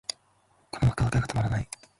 [0.71, 1.69] このワクワクがたまらない